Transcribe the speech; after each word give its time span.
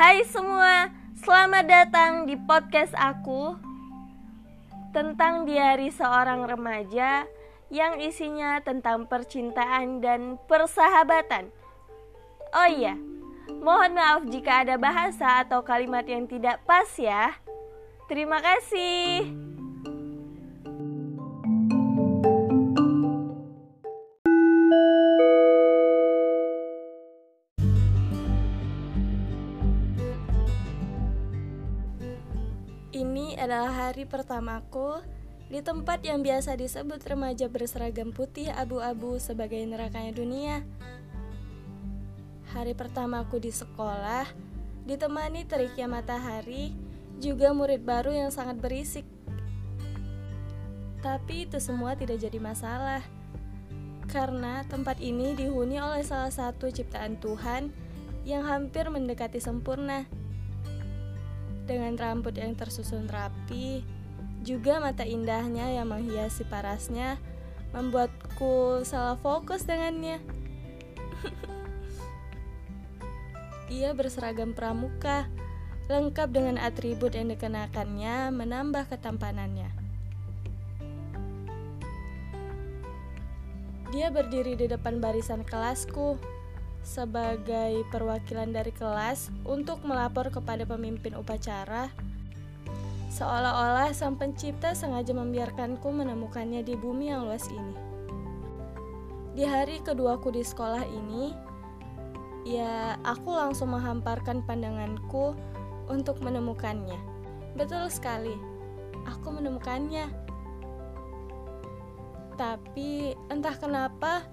Hai 0.00 0.24
semua, 0.24 0.88
selamat 1.20 1.64
datang 1.68 2.24
di 2.24 2.32
podcast 2.32 2.96
aku 2.96 3.52
tentang 4.96 5.44
diari 5.44 5.92
seorang 5.92 6.48
remaja 6.48 7.28
yang 7.68 8.00
isinya 8.00 8.64
tentang 8.64 9.04
percintaan 9.04 10.00
dan 10.00 10.40
persahabatan. 10.48 11.52
Oh 12.56 12.68
iya, 12.72 12.96
mohon 13.60 13.92
maaf 13.92 14.24
jika 14.24 14.64
ada 14.64 14.80
bahasa 14.80 15.44
atau 15.44 15.60
kalimat 15.60 16.08
yang 16.08 16.24
tidak 16.24 16.64
pas 16.64 16.88
ya. 16.96 17.36
Terima 18.08 18.40
kasih. 18.40 19.49
Hari 34.00 34.08
pertamaku 34.08 34.96
di 35.52 35.60
tempat 35.60 36.00
yang 36.00 36.24
biasa 36.24 36.56
disebut 36.56 37.04
remaja 37.04 37.52
berseragam 37.52 38.16
putih 38.16 38.48
abu-abu 38.48 39.20
sebagai 39.20 39.60
nerakanya 39.60 40.16
dunia. 40.16 40.64
Hari 42.56 42.72
pertamaku 42.72 43.44
di 43.44 43.52
sekolah 43.52 44.24
ditemani 44.88 45.44
teriknya 45.44 45.84
matahari, 45.84 46.72
juga 47.20 47.52
murid 47.52 47.84
baru 47.84 48.08
yang 48.08 48.32
sangat 48.32 48.56
berisik. 48.56 49.04
Tapi 51.04 51.44
itu 51.44 51.60
semua 51.60 51.92
tidak 51.92 52.24
jadi 52.24 52.40
masalah. 52.40 53.04
Karena 54.08 54.64
tempat 54.64 54.96
ini 55.04 55.36
dihuni 55.36 55.76
oleh 55.76 56.00
salah 56.08 56.32
satu 56.32 56.72
ciptaan 56.72 57.20
Tuhan 57.20 57.68
yang 58.24 58.48
hampir 58.48 58.88
mendekati 58.88 59.44
sempurna 59.44 60.08
dengan 61.70 61.94
rambut 61.94 62.34
yang 62.34 62.58
tersusun 62.58 63.06
rapi, 63.06 63.86
juga 64.42 64.82
mata 64.82 65.06
indahnya 65.06 65.70
yang 65.70 65.86
menghiasi 65.86 66.42
parasnya, 66.50 67.22
membuatku 67.70 68.82
salah 68.82 69.14
fokus 69.14 69.62
dengannya. 69.62 70.18
Ia 73.70 73.94
berseragam 73.94 74.50
pramuka, 74.50 75.30
lengkap 75.86 76.34
dengan 76.34 76.58
atribut 76.58 77.14
yang 77.14 77.30
dikenakannya, 77.30 78.34
menambah 78.34 78.90
ketampanannya. 78.90 79.70
Dia 83.94 84.10
berdiri 84.10 84.58
di 84.58 84.66
depan 84.66 84.98
barisan 84.98 85.46
kelasku, 85.46 86.18
sebagai 86.80 87.84
perwakilan 87.92 88.50
dari 88.50 88.72
kelas 88.72 89.28
untuk 89.44 89.84
melapor 89.84 90.32
kepada 90.32 90.64
pemimpin 90.64 91.14
upacara 91.14 91.92
seolah-olah 93.10 93.90
sang 93.90 94.14
pencipta 94.14 94.72
sengaja 94.72 95.10
membiarkanku 95.10 95.90
menemukannya 95.90 96.62
di 96.62 96.78
bumi 96.78 97.10
yang 97.10 97.26
luas 97.26 97.44
ini. 97.50 97.74
Di 99.34 99.42
hari 99.42 99.82
keduaku 99.82 100.30
di 100.30 100.46
sekolah 100.46 100.86
ini, 100.86 101.34
ya 102.46 102.94
aku 103.02 103.34
langsung 103.34 103.74
menghamparkan 103.74 104.46
pandanganku 104.46 105.34
untuk 105.90 106.22
menemukannya. 106.22 106.96
Betul 107.58 107.90
sekali, 107.90 108.34
aku 109.10 109.34
menemukannya. 109.34 110.06
Tapi 112.38 113.12
entah 113.28 113.58
kenapa 113.58 114.24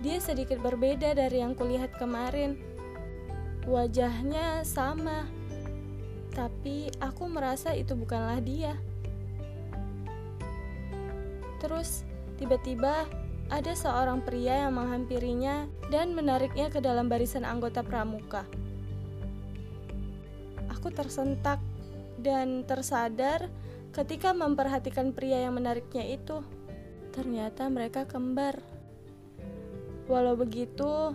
dia 0.00 0.16
sedikit 0.16 0.56
berbeda 0.64 1.12
dari 1.12 1.44
yang 1.44 1.52
kulihat 1.52 1.92
kemarin. 2.00 2.56
Wajahnya 3.68 4.64
sama, 4.64 5.28
tapi 6.32 6.88
aku 7.04 7.28
merasa 7.28 7.76
itu 7.76 7.92
bukanlah 7.92 8.40
dia. 8.40 8.72
Terus, 11.60 12.08
tiba-tiba 12.40 13.04
ada 13.52 13.72
seorang 13.76 14.24
pria 14.24 14.64
yang 14.64 14.80
menghampirinya 14.80 15.68
dan 15.92 16.16
menariknya 16.16 16.72
ke 16.72 16.80
dalam 16.80 17.12
barisan 17.12 17.44
anggota 17.44 17.84
pramuka. 17.84 18.48
Aku 20.72 20.88
tersentak 20.88 21.60
dan 22.16 22.64
tersadar 22.64 23.52
ketika 23.92 24.32
memperhatikan 24.32 25.12
pria 25.12 25.44
yang 25.44 25.60
menariknya 25.60 26.08
itu. 26.08 26.40
Ternyata 27.12 27.68
mereka 27.68 28.08
kembar. 28.08 28.69
Walau 30.10 30.34
begitu, 30.34 31.14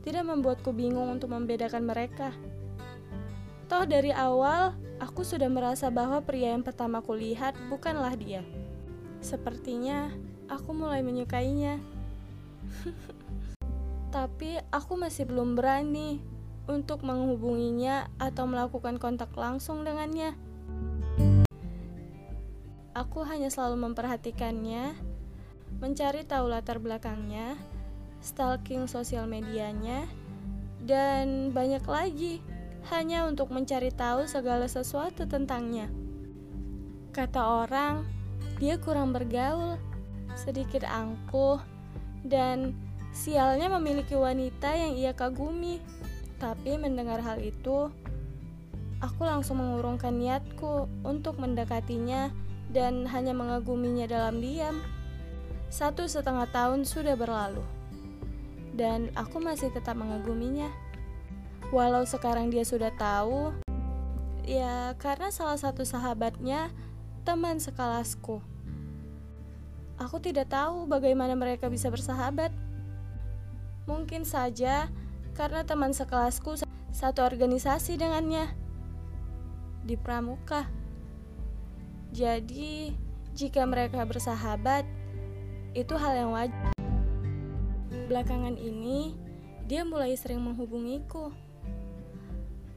tidak 0.00 0.24
membuatku 0.24 0.72
bingung 0.72 1.12
untuk 1.12 1.28
membedakan 1.28 1.84
mereka. 1.84 2.32
Toh 3.68 3.84
dari 3.84 4.16
awal, 4.16 4.72
aku 4.96 5.20
sudah 5.20 5.52
merasa 5.52 5.92
bahwa 5.92 6.24
pria 6.24 6.56
yang 6.56 6.64
pertama 6.64 7.04
kulihat 7.04 7.52
bukanlah 7.68 8.16
dia. 8.16 8.40
Sepertinya 9.20 10.08
aku 10.48 10.72
mulai 10.72 11.04
menyukainya. 11.04 11.84
Tapi 14.16 14.56
aku 14.72 14.96
masih 14.96 15.28
belum 15.28 15.52
berani 15.52 16.24
untuk 16.64 17.04
menghubunginya 17.04 18.08
atau 18.16 18.48
melakukan 18.48 18.96
kontak 18.96 19.36
langsung 19.36 19.84
dengannya. 19.84 20.32
Aku 22.96 23.20
hanya 23.28 23.52
selalu 23.52 23.84
memperhatikannya, 23.84 24.96
mencari 25.78 26.24
tahu 26.24 26.50
latar 26.50 26.82
belakangnya, 26.82 27.54
stalking 28.20 28.84
sosial 28.84 29.24
medianya, 29.24 30.04
dan 30.84 31.52
banyak 31.52 31.84
lagi 31.84 32.44
hanya 32.88 33.28
untuk 33.28 33.52
mencari 33.52 33.92
tahu 33.92 34.24
segala 34.24 34.64
sesuatu 34.68 35.28
tentangnya. 35.28 35.88
Kata 37.12 37.64
orang, 37.66 38.06
dia 38.56 38.80
kurang 38.80 39.12
bergaul, 39.12 39.76
sedikit 40.36 40.84
angkuh, 40.88 41.60
dan 42.24 42.72
sialnya 43.12 43.68
memiliki 43.68 44.16
wanita 44.16 44.72
yang 44.72 44.96
ia 44.96 45.12
kagumi. 45.12 45.82
Tapi 46.40 46.80
mendengar 46.80 47.20
hal 47.20 47.36
itu, 47.36 47.92
aku 49.04 49.20
langsung 49.28 49.60
mengurungkan 49.60 50.16
niatku 50.16 50.88
untuk 51.04 51.36
mendekatinya 51.36 52.32
dan 52.72 53.04
hanya 53.04 53.36
mengaguminya 53.36 54.08
dalam 54.08 54.40
diam. 54.40 54.80
Satu 55.68 56.08
setengah 56.08 56.48
tahun 56.48 56.88
sudah 56.88 57.14
berlalu 57.14 57.79
dan 58.74 59.10
aku 59.18 59.42
masih 59.42 59.70
tetap 59.74 59.98
mengaguminya. 59.98 60.70
Walau 61.70 62.02
sekarang 62.02 62.50
dia 62.50 62.66
sudah 62.66 62.90
tahu, 62.98 63.54
ya 64.42 64.98
karena 64.98 65.30
salah 65.30 65.58
satu 65.58 65.86
sahabatnya 65.86 66.74
teman 67.22 67.62
sekelasku. 67.62 68.42
Aku 70.00 70.16
tidak 70.18 70.48
tahu 70.48 70.88
bagaimana 70.88 71.36
mereka 71.36 71.68
bisa 71.68 71.92
bersahabat. 71.92 72.50
Mungkin 73.84 74.24
saja 74.24 74.88
karena 75.36 75.62
teman 75.62 75.92
sekelasku 75.92 76.56
satu 76.90 77.20
organisasi 77.22 78.00
dengannya 78.00 78.50
di 79.84 79.94
Pramuka. 79.94 80.66
Jadi, 82.10 82.96
jika 83.38 83.62
mereka 83.62 84.02
bersahabat, 84.02 84.82
itu 85.78 85.94
hal 85.94 86.26
yang 86.26 86.30
wajar. 86.34 86.79
Belakangan 88.10 88.58
ini, 88.58 89.14
dia 89.70 89.86
mulai 89.86 90.18
sering 90.18 90.42
menghubungiku. 90.42 91.30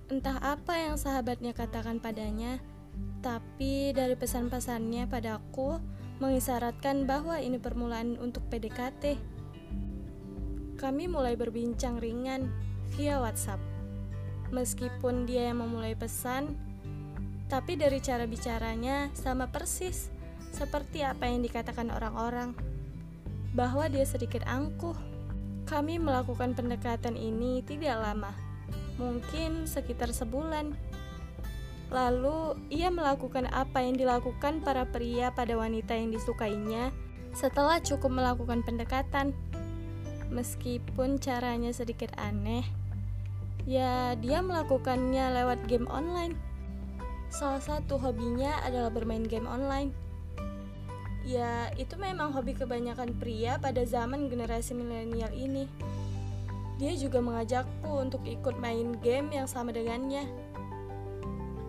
Entah 0.06 0.38
apa 0.38 0.78
yang 0.78 0.94
sahabatnya 0.94 1.58
katakan 1.58 1.98
padanya, 1.98 2.62
tapi 3.26 3.98
dari 3.98 4.14
pesan-pesannya 4.14 5.10
padaku 5.10 5.82
mengisyaratkan 6.22 7.10
bahwa 7.10 7.42
ini 7.42 7.58
permulaan 7.58 8.14
untuk 8.22 8.46
PDKT. 8.54 9.18
Kami 10.78 11.10
mulai 11.10 11.34
berbincang 11.34 11.98
ringan 11.98 12.54
via 12.94 13.18
WhatsApp. 13.18 13.58
Meskipun 14.54 15.26
dia 15.26 15.50
yang 15.50 15.66
memulai 15.66 15.98
pesan, 15.98 16.54
tapi 17.50 17.74
dari 17.74 17.98
cara 18.06 18.30
bicaranya 18.30 19.10
sama 19.18 19.50
persis 19.50 20.14
seperti 20.54 21.02
apa 21.02 21.26
yang 21.26 21.42
dikatakan 21.42 21.90
orang-orang 21.90 22.54
bahwa 23.58 23.90
dia 23.90 24.06
sedikit 24.06 24.46
angkuh. 24.46 25.13
Kami 25.74 25.98
melakukan 25.98 26.54
pendekatan 26.54 27.18
ini 27.18 27.66
tidak 27.66 27.98
lama, 27.98 28.30
mungkin 29.02 29.66
sekitar 29.66 30.14
sebulan. 30.14 30.78
Lalu, 31.90 32.54
ia 32.70 32.94
melakukan 32.94 33.50
apa 33.50 33.82
yang 33.82 33.98
dilakukan 33.98 34.62
para 34.62 34.86
pria 34.86 35.34
pada 35.34 35.58
wanita 35.58 35.98
yang 35.98 36.14
disukainya 36.14 36.94
setelah 37.34 37.82
cukup 37.82 38.14
melakukan 38.14 38.62
pendekatan. 38.62 39.34
Meskipun 40.30 41.18
caranya 41.18 41.74
sedikit 41.74 42.14
aneh, 42.22 42.70
ya 43.66 44.14
dia 44.22 44.46
melakukannya 44.46 45.42
lewat 45.42 45.66
game 45.66 45.90
online. 45.90 46.38
Salah 47.34 47.66
satu 47.66 47.98
hobinya 47.98 48.62
adalah 48.62 48.94
bermain 48.94 49.26
game 49.26 49.50
online. 49.50 50.03
Ya, 51.24 51.72
itu 51.80 51.96
memang 51.96 52.36
hobi 52.36 52.52
kebanyakan 52.52 53.16
pria 53.16 53.56
pada 53.56 53.88
zaman 53.88 54.28
generasi 54.28 54.76
milenial 54.76 55.32
ini. 55.32 55.72
Dia 56.76 57.00
juga 57.00 57.24
mengajakku 57.24 57.88
untuk 57.96 58.28
ikut 58.28 58.60
main 58.60 59.00
game 59.00 59.32
yang 59.32 59.48
sama 59.48 59.72
dengannya. 59.72 60.28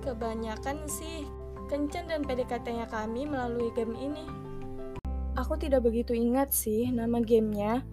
Kebanyakan 0.02 0.90
sih 0.90 1.22
kencan 1.70 2.10
dan 2.10 2.26
PDKT-nya 2.26 2.90
kami 2.90 3.30
melalui 3.30 3.70
game 3.78 3.94
ini. 3.94 4.26
Aku 5.38 5.54
tidak 5.54 5.86
begitu 5.86 6.14
ingat 6.14 6.50
sih 6.50 6.90
nama 6.90 7.18
gamenya, 7.22 7.86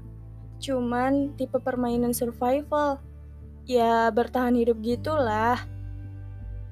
cuman 0.62 1.38
tipe 1.38 1.58
permainan 1.62 2.14
survival. 2.14 3.02
Ya 3.70 4.10
bertahan 4.10 4.58
hidup 4.58 4.82
gitulah. 4.82 5.62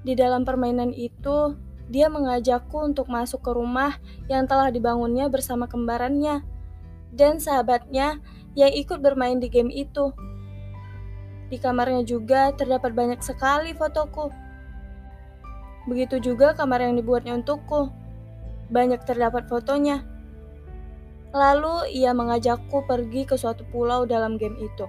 Di 0.02 0.18
dalam 0.18 0.46
permainan 0.50 0.96
itu, 0.98 1.54
dia 1.90 2.06
mengajakku 2.06 2.86
untuk 2.86 3.10
masuk 3.10 3.42
ke 3.42 3.52
rumah 3.52 3.98
yang 4.30 4.46
telah 4.46 4.70
dibangunnya 4.70 5.26
bersama 5.26 5.66
kembarannya 5.66 6.46
dan 7.10 7.42
sahabatnya 7.42 8.22
yang 8.54 8.70
ikut 8.70 9.02
bermain 9.02 9.42
di 9.42 9.50
game 9.50 9.74
itu. 9.74 10.14
Di 11.50 11.58
kamarnya 11.58 12.06
juga 12.06 12.54
terdapat 12.54 12.94
banyak 12.94 13.26
sekali 13.26 13.74
fotoku. 13.74 14.30
Begitu 15.90 16.22
juga 16.22 16.54
kamar 16.54 16.86
yang 16.86 16.94
dibuatnya 16.94 17.34
untukku. 17.34 17.90
Banyak 18.70 19.02
terdapat 19.10 19.50
fotonya. 19.50 20.06
Lalu 21.34 21.90
ia 21.98 22.14
mengajakku 22.14 22.86
pergi 22.86 23.26
ke 23.26 23.34
suatu 23.34 23.66
pulau 23.74 24.06
dalam 24.06 24.38
game 24.38 24.62
itu. 24.62 24.86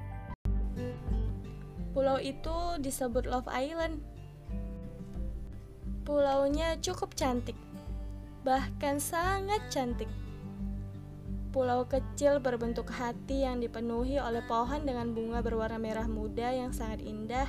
Pulau 1.97 2.21
itu 2.21 2.77
disebut 2.77 3.25
Love 3.25 3.49
Island. 3.49 4.05
Pulaunya 6.11 6.75
cukup 6.83 7.15
cantik, 7.15 7.55
bahkan 8.43 8.99
sangat 8.99 9.63
cantik. 9.71 10.11
Pulau 11.55 11.87
kecil 11.87 12.43
berbentuk 12.43 12.91
hati 12.91 13.47
yang 13.47 13.63
dipenuhi 13.63 14.19
oleh 14.19 14.43
pohon 14.51 14.83
dengan 14.83 15.15
bunga 15.15 15.39
berwarna 15.39 15.79
merah 15.79 16.11
muda 16.11 16.51
yang 16.51 16.75
sangat 16.75 16.99
indah. 17.07 17.47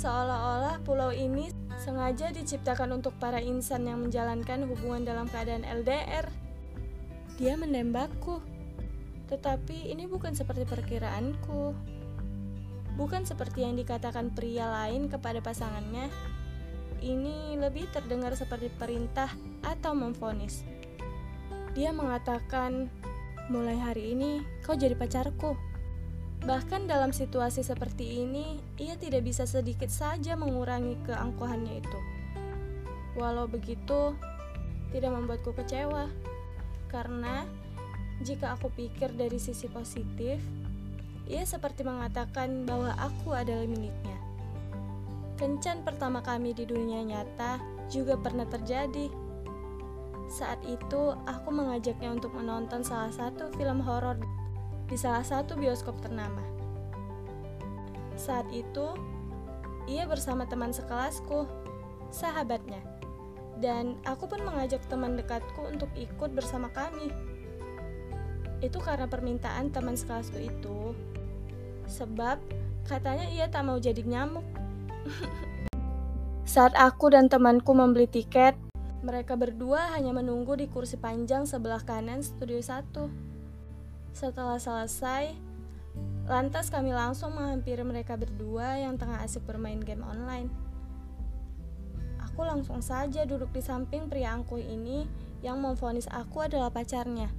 Seolah-olah 0.00 0.80
pulau 0.80 1.12
ini 1.12 1.52
sengaja 1.76 2.32
diciptakan 2.32 2.96
untuk 2.96 3.12
para 3.20 3.36
insan 3.44 3.84
yang 3.84 4.00
menjalankan 4.00 4.64
hubungan 4.72 5.04
dalam 5.04 5.28
keadaan 5.28 5.68
LDR. 5.68 6.32
Dia 7.36 7.52
menembakku, 7.60 8.40
tetapi 9.28 9.92
ini 9.92 10.08
bukan 10.08 10.32
seperti 10.32 10.64
perkiraanku. 10.64 11.76
Bukan 12.96 13.28
seperti 13.28 13.68
yang 13.68 13.76
dikatakan 13.76 14.32
pria 14.32 14.72
lain 14.72 15.12
kepada 15.12 15.44
pasangannya. 15.44 16.35
Ini 17.06 17.54
lebih 17.54 17.86
terdengar 17.94 18.34
seperti 18.34 18.66
perintah 18.74 19.30
atau 19.62 19.94
memfonis. 19.94 20.66
Dia 21.78 21.94
mengatakan, 21.94 22.90
"Mulai 23.46 23.78
hari 23.78 24.10
ini 24.10 24.42
kau 24.66 24.74
jadi 24.74 24.98
pacarku." 24.98 25.54
Bahkan 26.42 26.90
dalam 26.90 27.14
situasi 27.14 27.62
seperti 27.62 28.26
ini, 28.26 28.58
ia 28.74 28.98
tidak 28.98 29.22
bisa 29.22 29.46
sedikit 29.46 29.86
saja 29.86 30.34
mengurangi 30.34 30.98
keangkuhannya 31.06 31.78
itu. 31.78 32.00
Walau 33.14 33.46
begitu, 33.46 34.18
tidak 34.90 35.14
membuatku 35.14 35.54
kecewa. 35.54 36.10
Karena 36.90 37.46
jika 38.18 38.58
aku 38.58 38.66
pikir 38.74 39.14
dari 39.14 39.38
sisi 39.38 39.70
positif, 39.70 40.42
ia 41.30 41.42
seperti 41.46 41.86
mengatakan 41.86 42.66
bahwa 42.66 42.98
aku 42.98 43.30
adalah 43.30 43.62
miliknya. 43.62 44.25
Kencan 45.36 45.84
pertama 45.84 46.24
kami 46.24 46.56
di 46.56 46.64
dunia 46.64 47.04
nyata 47.04 47.60
juga 47.92 48.16
pernah 48.16 48.48
terjadi 48.48 49.26
saat 50.26 50.58
itu, 50.66 51.14
aku 51.22 51.48
mengajaknya 51.54 52.10
untuk 52.10 52.34
menonton 52.34 52.82
salah 52.82 53.14
satu 53.14 53.46
film 53.54 53.78
horor 53.78 54.18
di 54.90 54.98
salah 54.98 55.22
satu 55.22 55.54
bioskop 55.54 56.02
ternama. 56.02 56.42
Saat 58.18 58.50
itu, 58.50 58.98
ia 59.86 60.02
bersama 60.02 60.42
teman 60.50 60.74
sekelasku, 60.74 61.46
sahabatnya, 62.10 62.82
dan 63.62 63.94
aku 64.02 64.26
pun 64.26 64.42
mengajak 64.42 64.82
teman 64.90 65.14
dekatku 65.14 65.62
untuk 65.62 65.90
ikut 65.94 66.34
bersama 66.34 66.74
kami. 66.74 67.14
Itu 68.58 68.82
karena 68.82 69.06
permintaan 69.06 69.70
teman 69.70 69.94
sekelasku 69.94 70.42
itu, 70.42 70.90
sebab 71.86 72.42
katanya 72.82 73.30
ia 73.30 73.46
tak 73.46 73.62
mau 73.62 73.78
jadi 73.78 74.02
nyamuk. 74.02 74.65
Saat 76.46 76.72
aku 76.78 77.12
dan 77.12 77.26
temanku 77.28 77.76
membeli 77.76 78.08
tiket, 78.08 78.56
mereka 79.04 79.36
berdua 79.38 79.92
hanya 79.94 80.10
menunggu 80.10 80.56
di 80.56 80.66
kursi 80.66 80.98
panjang 80.98 81.44
sebelah 81.44 81.84
kanan 81.84 82.24
studio 82.24 82.58
1. 82.58 82.90
Setelah 84.16 84.56
selesai, 84.56 85.36
lantas 86.26 86.72
kami 86.72 86.90
langsung 86.96 87.36
menghampiri 87.36 87.84
mereka 87.84 88.16
berdua 88.16 88.80
yang 88.80 88.96
tengah 88.96 89.20
asik 89.22 89.44
bermain 89.44 89.78
game 89.78 90.02
online. 90.02 90.48
Aku 92.24 92.42
langsung 92.44 92.80
saja 92.80 93.22
duduk 93.24 93.52
di 93.52 93.62
samping 93.62 94.08
pria 94.08 94.32
angkuh 94.34 94.60
ini 94.60 95.06
yang 95.44 95.60
memfonis 95.60 96.08
aku 96.10 96.44
adalah 96.44 96.72
pacarnya. 96.72 97.30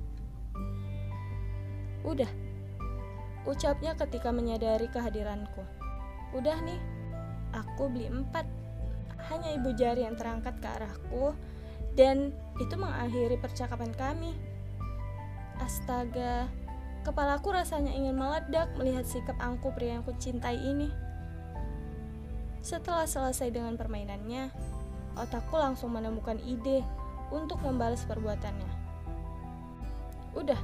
Udah, 2.07 2.29
ucapnya 3.43 3.97
ketika 3.99 4.31
menyadari 4.31 4.87
kehadiranku. 4.87 5.61
Udah 6.31 6.55
nih, 6.63 6.79
aku 7.57 7.89
beli 7.89 8.09
empat. 8.09 8.45
Hanya 9.33 9.57
ibu 9.57 9.73
jari 9.73 10.05
yang 10.05 10.15
terangkat 10.15 10.61
ke 10.61 10.67
arahku 10.69 11.35
dan 11.97 12.29
itu 12.61 12.75
mengakhiri 12.77 13.41
percakapan 13.41 13.91
kami. 13.97 14.37
Astaga, 15.57 16.45
kepalaku 17.01 17.51
rasanya 17.57 17.89
ingin 17.89 18.13
meledak 18.13 18.69
melihat 18.77 19.03
sikap 19.03 19.35
angku 19.41 19.73
pria 19.73 19.97
yang 19.97 20.05
kucintai 20.05 20.61
ini. 20.61 20.93
Setelah 22.61 23.09
selesai 23.09 23.49
dengan 23.49 23.73
permainannya, 23.79 24.53
otakku 25.17 25.57
langsung 25.57 25.95
menemukan 25.97 26.37
ide 26.45 26.85
untuk 27.33 27.57
membalas 27.65 28.05
perbuatannya. 28.05 28.71
Udah, 30.37 30.59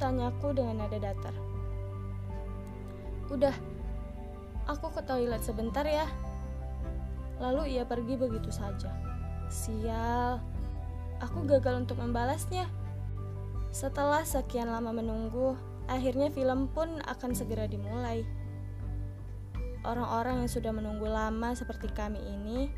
tanyaku 0.00 0.56
dengan 0.56 0.86
nada 0.86 0.98
datar. 0.98 1.34
Udah, 3.28 3.54
aku 4.70 4.88
ke 4.96 5.02
toilet 5.04 5.42
sebentar 5.44 5.84
ya. 5.84 6.08
Lalu 7.42 7.76
ia 7.76 7.82
pergi 7.82 8.14
begitu 8.14 8.54
saja. 8.54 8.94
Sial, 9.50 10.38
aku 11.18 11.42
gagal 11.44 11.82
untuk 11.82 11.98
membalasnya. 11.98 12.70
Setelah 13.74 14.22
sekian 14.22 14.70
lama 14.70 14.94
menunggu, 14.94 15.58
akhirnya 15.90 16.30
film 16.30 16.70
pun 16.70 17.02
akan 17.02 17.30
segera 17.34 17.66
dimulai. 17.66 18.22
Orang-orang 19.82 20.46
yang 20.46 20.50
sudah 20.50 20.70
menunggu 20.70 21.10
lama 21.10 21.50
seperti 21.58 21.90
kami 21.90 22.22
ini 22.22 22.70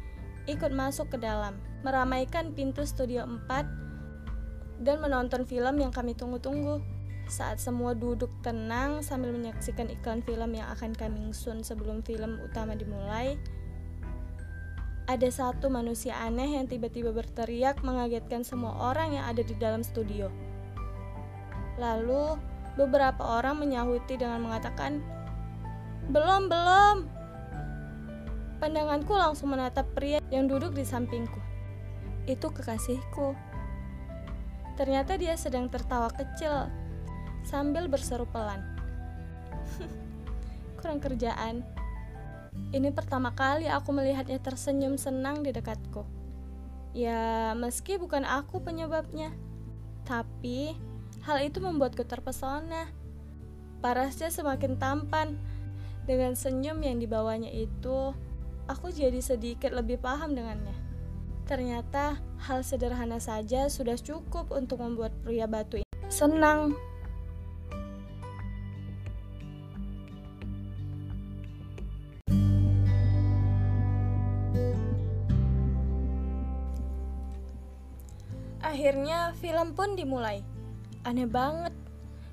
ikut 0.49 0.73
masuk 0.73 1.13
ke 1.13 1.19
dalam, 1.21 1.57
meramaikan 1.85 2.57
pintu 2.57 2.85
studio 2.89 3.29
4 3.29 4.81
dan 4.81 4.97
menonton 5.01 5.45
film 5.45 5.81
yang 5.81 5.93
kami 5.93 6.17
tunggu-tunggu. 6.17 6.81
Saat 7.25 7.57
semua 7.57 7.97
duduk 7.97 8.29
tenang 8.45 9.01
sambil 9.01 9.33
menyaksikan 9.33 9.89
iklan 9.89 10.21
film 10.21 10.53
yang 10.53 10.69
akan 10.77 10.93
kami 10.93 11.33
sun 11.33 11.65
sebelum 11.65 12.05
film 12.05 12.37
utama 12.45 12.77
dimulai, 12.77 13.41
ada 15.05 15.29
satu 15.29 15.69
manusia 15.69 16.17
aneh 16.17 16.57
yang 16.57 16.65
tiba-tiba 16.65 17.13
berteriak 17.13 17.85
mengagetkan 17.85 18.41
semua 18.41 18.73
orang 18.93 19.21
yang 19.21 19.25
ada 19.29 19.45
di 19.45 19.53
dalam 19.61 19.85
studio. 19.85 20.33
Lalu, 21.77 22.41
beberapa 22.81 23.21
orang 23.21 23.61
menyahuti 23.61 24.17
dengan 24.17 24.41
mengatakan, 24.41 25.05
"Belum, 26.09 26.49
belum." 26.49 26.97
Pandanganku 28.65 29.13
langsung 29.13 29.53
menatap 29.53 29.85
pria 29.93 30.25
yang 30.33 30.49
duduk 30.49 30.73
di 30.73 30.89
sampingku. 30.89 31.37
Itu 32.25 32.49
kekasihku. 32.49 33.37
Ternyata 34.81 35.21
dia 35.21 35.37
sedang 35.37 35.69
tertawa 35.69 36.09
kecil 36.09 36.73
sambil 37.45 37.93
berseru 37.93 38.25
pelan. 38.25 38.65
Kurang 40.81 41.05
kerjaan. 41.05 41.74
Ini 42.75 42.91
pertama 42.91 43.31
kali 43.35 43.71
aku 43.71 43.95
melihatnya 43.95 44.43
tersenyum 44.43 44.99
senang 44.99 45.47
di 45.47 45.55
dekatku. 45.55 46.03
Ya, 46.95 47.55
meski 47.59 47.99
bukan 47.99 48.23
aku 48.23 48.63
penyebabnya, 48.63 49.35
tapi 50.07 50.75
hal 51.23 51.43
itu 51.43 51.59
membuatku 51.59 52.03
terpesona. 52.07 52.91
Parasnya 53.83 54.31
semakin 54.31 54.79
tampan. 54.79 55.39
Dengan 56.05 56.37
senyum 56.37 56.85
yang 56.85 57.01
dibawanya 57.01 57.49
itu, 57.49 58.13
aku 58.69 58.93
jadi 58.93 59.25
sedikit 59.25 59.73
lebih 59.73 59.97
paham 60.03 60.37
dengannya. 60.37 60.77
Ternyata 61.49 62.21
hal 62.45 62.61
sederhana 62.65 63.21
saja 63.21 63.69
sudah 63.73 63.97
cukup 63.97 64.53
untuk 64.53 64.85
membuat 64.85 65.13
pria 65.25 65.49
batu 65.49 65.81
ini 65.81 65.85
senang 66.13 66.77
Akhirnya 78.85 79.33
film 79.41 79.73
pun 79.73 79.97
dimulai. 79.97 80.45
Aneh 81.09 81.25
banget. 81.25 81.73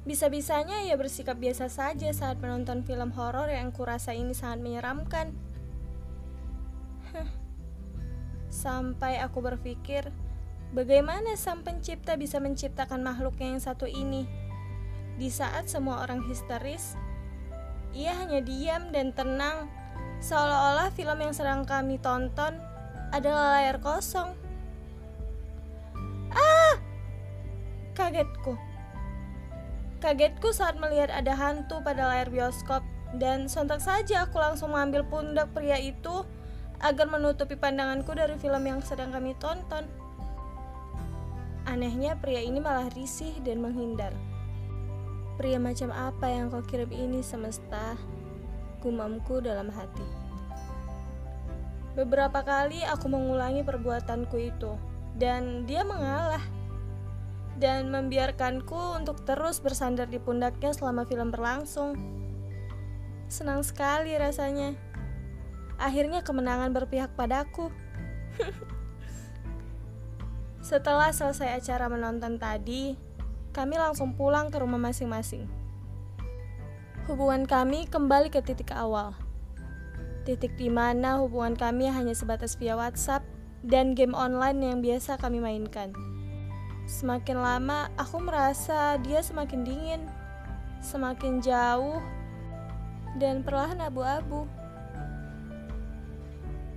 Bisa-bisanya 0.04 0.84
ia 0.84 1.00
bersikap 1.00 1.40
biasa 1.40 1.72
saja 1.72 2.12
saat 2.12 2.44
menonton 2.44 2.84
film 2.84 3.16
horor 3.16 3.48
yang 3.48 3.72
kurasa 3.72 4.12
ini 4.12 4.36
sangat 4.36 4.60
menyeramkan. 4.60 5.32
Sampai 8.52 9.24
aku 9.24 9.40
berpikir, 9.40 10.12
bagaimana 10.76 11.40
sang 11.40 11.64
pencipta 11.64 12.20
bisa 12.20 12.44
menciptakan 12.44 13.00
makhluknya 13.00 13.56
yang 13.56 13.64
satu 13.64 13.88
ini? 13.88 14.28
Di 15.16 15.32
saat 15.32 15.72
semua 15.72 16.04
orang 16.04 16.20
histeris, 16.28 17.00
ia 17.96 18.12
hanya 18.20 18.44
diam 18.44 18.92
dan 18.92 19.16
tenang, 19.16 19.72
seolah-olah 20.20 20.92
film 21.00 21.16
yang 21.16 21.32
sedang 21.32 21.64
kami 21.64 21.96
tonton 22.04 22.60
adalah 23.16 23.56
layar 23.56 23.80
kosong. 23.80 24.41
Kagetku. 28.02 28.58
Kagetku 30.02 30.50
saat 30.50 30.82
melihat 30.82 31.14
ada 31.14 31.38
hantu 31.38 31.86
pada 31.86 32.10
layar 32.10 32.34
bioskop 32.34 32.82
dan 33.22 33.46
sontak 33.46 33.78
saja 33.78 34.26
aku 34.26 34.42
langsung 34.42 34.74
mengambil 34.74 35.06
pundak 35.06 35.54
pria 35.54 35.78
itu 35.78 36.26
agar 36.82 37.06
menutupi 37.06 37.54
pandanganku 37.54 38.18
dari 38.18 38.34
film 38.42 38.66
yang 38.66 38.82
sedang 38.82 39.14
kami 39.14 39.38
tonton. 39.38 39.86
Anehnya 41.70 42.18
pria 42.18 42.42
ini 42.42 42.58
malah 42.58 42.90
risih 42.98 43.38
dan 43.46 43.62
menghindar. 43.62 44.18
Pria 45.38 45.62
macam 45.62 45.94
apa 45.94 46.26
yang 46.26 46.50
kau 46.50 46.66
kirim 46.66 46.90
ini 46.90 47.22
semesta? 47.22 47.94
Gumamku 48.82 49.46
dalam 49.46 49.70
hati. 49.70 50.08
Beberapa 51.94 52.42
kali 52.42 52.82
aku 52.82 53.06
mengulangi 53.06 53.62
perbuatanku 53.62 54.42
itu, 54.42 54.74
dan 55.22 55.70
dia 55.70 55.86
mengalah 55.86 56.42
dan 57.62 57.94
membiarkanku 57.94 58.98
untuk 58.98 59.22
terus 59.22 59.62
bersandar 59.62 60.10
di 60.10 60.18
pundaknya 60.18 60.74
selama 60.74 61.06
film 61.06 61.30
berlangsung. 61.30 61.94
Senang 63.30 63.62
sekali 63.62 64.18
rasanya. 64.18 64.74
Akhirnya 65.78 66.26
kemenangan 66.26 66.74
berpihak 66.74 67.14
padaku. 67.14 67.70
Setelah 70.66 71.14
selesai 71.14 71.62
acara 71.62 71.86
menonton 71.86 72.42
tadi, 72.42 72.98
kami 73.54 73.78
langsung 73.78 74.18
pulang 74.18 74.50
ke 74.50 74.58
rumah 74.58 74.82
masing-masing. 74.82 75.46
Hubungan 77.06 77.46
kami 77.46 77.86
kembali 77.86 78.34
ke 78.34 78.42
titik 78.42 78.74
awal. 78.74 79.14
Titik 80.26 80.58
di 80.58 80.70
mana 80.70 81.18
hubungan 81.22 81.58
kami 81.58 81.90
hanya 81.90 82.14
sebatas 82.14 82.58
via 82.58 82.78
WhatsApp 82.78 83.26
dan 83.66 83.98
game 83.98 84.14
online 84.14 84.62
yang 84.62 84.80
biasa 84.82 85.18
kami 85.18 85.42
mainkan. 85.42 85.94
Semakin 86.92 87.40
lama, 87.40 87.88
aku 87.96 88.20
merasa 88.20 89.00
dia 89.00 89.24
semakin 89.24 89.64
dingin, 89.64 90.04
semakin 90.84 91.40
jauh, 91.40 92.04
dan 93.16 93.48
perlahan 93.48 93.80
abu-abu. 93.80 94.44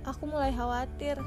Aku 0.07 0.23
mulai 0.23 0.55
khawatir 0.55 1.19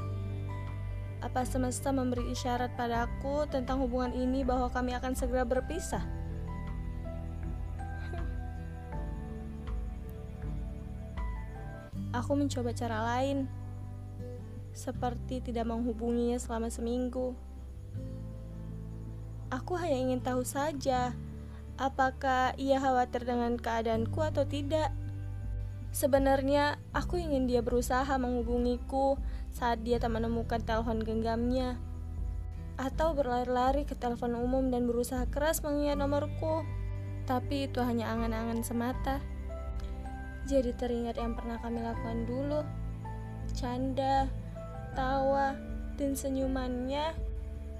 apa 1.21 1.45
semesta 1.45 1.93
memberi 1.93 2.33
isyarat 2.33 2.73
padaku 2.73 3.45
tentang 3.45 3.77
hubungan 3.85 4.09
ini 4.17 4.41
bahwa 4.41 4.73
kami 4.73 4.97
akan 4.97 5.13
segera 5.13 5.45
berpisah? 5.45 6.01
Aku 12.25 12.33
mencoba 12.33 12.73
cara 12.73 13.05
lain, 13.05 13.45
seperti 14.73 15.45
tidak 15.45 15.69
menghubunginya 15.69 16.41
selama 16.41 16.73
seminggu. 16.73 17.37
Aku 19.49 19.73
hanya 19.81 19.97
ingin 19.97 20.21
tahu 20.21 20.45
saja, 20.45 21.17
apakah 21.81 22.53
ia 22.59 22.77
khawatir 22.77 23.25
dengan 23.25 23.57
keadaanku 23.57 24.21
atau 24.21 24.45
tidak. 24.45 24.93
Sebenarnya, 25.89 26.77
aku 26.93 27.17
ingin 27.17 27.49
dia 27.49 27.65
berusaha 27.65 28.13
menghubungiku 28.21 29.17
saat 29.49 29.81
dia 29.81 29.97
tak 29.97 30.13
menemukan 30.13 30.61
telepon 30.61 31.01
genggamnya, 31.01 31.81
atau 32.77 33.17
berlari-lari 33.17 33.89
ke 33.89 33.97
telepon 33.97 34.37
umum 34.37 34.69
dan 34.69 34.85
berusaha 34.85 35.25
keras 35.33 35.65
mengingat 35.65 35.97
nomorku. 35.97 36.61
Tapi 37.25 37.65
itu 37.69 37.81
hanya 37.81 38.13
angan-angan 38.13 38.61
semata. 38.61 39.17
Jadi 40.45 40.73
teringat 40.77 41.17
yang 41.17 41.33
pernah 41.37 41.61
kami 41.61 41.81
lakukan 41.81 42.25
dulu. 42.25 42.61
Canda, 43.53 44.29
tawa, 44.93 45.53
dan 45.97 46.17
senyumannya. 46.17 47.28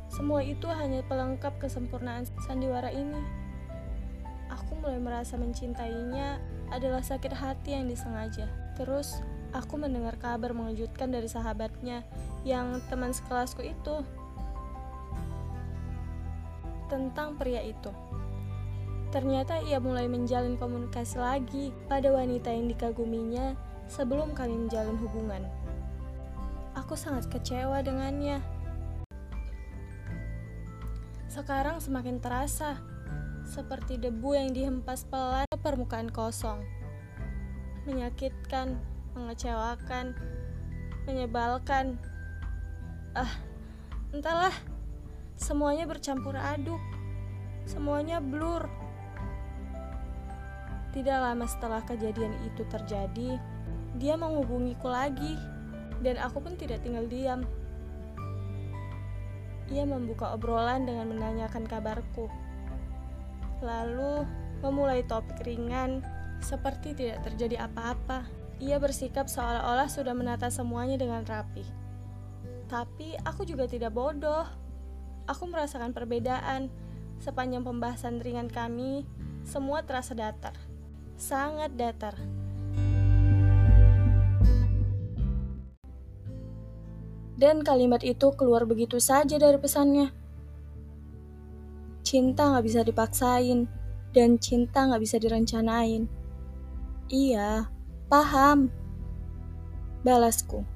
Semua 0.10 0.42
itu 0.42 0.66
hanya 0.66 1.06
pelengkap 1.06 1.62
kesempurnaan 1.62 2.26
sandiwara 2.44 2.90
ini. 2.90 3.22
Aku 4.50 4.82
mulai 4.82 4.98
merasa 4.98 5.38
mencintainya 5.38 6.42
adalah 6.74 7.06
sakit 7.06 7.30
hati 7.30 7.78
yang 7.78 7.86
disengaja. 7.86 8.50
Terus, 8.74 9.22
aku 9.54 9.78
mendengar 9.78 10.18
kabar 10.18 10.54
mengejutkan 10.54 11.14
dari 11.14 11.30
sahabatnya 11.30 12.02
yang 12.42 12.82
teman 12.90 13.14
sekelasku 13.14 13.62
itu 13.62 14.02
tentang 16.90 17.38
pria 17.38 17.62
itu. 17.62 17.94
Ternyata 19.10 19.62
ia 19.66 19.82
mulai 19.82 20.06
menjalin 20.06 20.58
komunikasi 20.58 21.18
lagi 21.18 21.74
pada 21.90 22.14
wanita 22.14 22.50
yang 22.50 22.70
dikaguminya 22.70 23.58
sebelum 23.90 24.38
kami 24.38 24.66
menjalin 24.66 24.98
hubungan. 25.02 25.46
Aku 26.78 26.94
sangat 26.94 27.26
kecewa 27.30 27.82
dengannya. 27.82 28.42
Sekarang 31.30 31.78
semakin 31.78 32.18
terasa 32.18 32.82
seperti 33.46 34.02
debu 34.02 34.34
yang 34.34 34.50
dihempas 34.50 35.06
pelan 35.06 35.46
ke 35.46 35.58
permukaan 35.62 36.10
kosong. 36.10 36.66
Menyakitkan, 37.86 38.82
mengecewakan, 39.14 40.18
menyebalkan. 41.06 42.02
Ah, 43.14 43.30
entahlah. 44.10 44.54
Semuanya 45.38 45.86
bercampur 45.86 46.34
aduk. 46.34 46.82
Semuanya 47.70 48.18
blur. 48.18 48.66
Tidak 50.90 51.14
lama 51.14 51.46
setelah 51.46 51.86
kejadian 51.86 52.34
itu 52.50 52.66
terjadi, 52.66 53.38
dia 54.02 54.18
menghubungiku 54.18 54.90
lagi, 54.90 55.38
dan 56.02 56.18
aku 56.18 56.42
pun 56.42 56.58
tidak 56.58 56.82
tinggal 56.82 57.06
diam. 57.06 57.46
Ia 59.70 59.86
membuka 59.86 60.34
obrolan 60.34 60.90
dengan 60.90 61.14
menanyakan 61.14 61.70
kabarku 61.70 62.30
lalu 63.60 64.24
memulai 64.64 65.04
topik 65.04 65.44
ringan 65.44 66.04
seperti 66.40 66.96
tidak 66.96 67.24
terjadi 67.28 67.68
apa-apa. 67.68 68.28
Ia 68.60 68.76
bersikap 68.80 69.32
seolah-olah 69.32 69.88
sudah 69.88 70.12
menata 70.12 70.52
semuanya 70.52 71.00
dengan 71.00 71.24
rapi. 71.24 71.64
Tapi 72.68 73.16
aku 73.24 73.48
juga 73.48 73.68
tidak 73.68 73.96
bodoh. 73.96 74.48
Aku 75.28 75.48
merasakan 75.48 75.96
perbedaan. 75.96 76.68
Sepanjang 77.20 77.68
pembahasan 77.68 78.24
ringan 78.24 78.48
kami, 78.48 79.04
semua 79.44 79.84
terasa 79.84 80.16
datar. 80.16 80.56
Sangat 81.20 81.76
datar. 81.76 82.16
Dan 87.40 87.64
kalimat 87.64 88.04
itu 88.04 88.36
keluar 88.36 88.68
begitu 88.68 89.00
saja 89.00 89.40
dari 89.40 89.56
pesannya. 89.56 90.12
Cinta 92.04 92.52
gak 92.52 92.68
bisa 92.68 92.84
dipaksain, 92.84 93.64
dan 94.12 94.36
cinta 94.44 94.92
gak 94.92 95.00
bisa 95.00 95.16
direncanain. 95.24 96.04
Iya, 97.08 97.72
paham. 98.12 98.68
Balasku. 100.04 100.68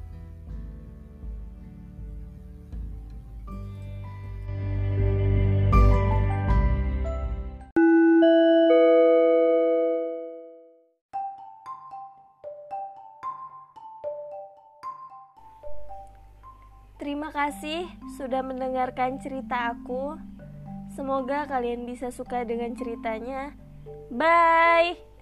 Kasih 17.33 17.89
sudah 18.15 18.45
mendengarkan 18.45 19.17
cerita 19.17 19.73
aku. 19.73 20.15
Semoga 20.93 21.49
kalian 21.49 21.89
bisa 21.89 22.13
suka 22.13 22.45
dengan 22.45 22.77
ceritanya. 22.77 23.57
Bye. 24.13 25.12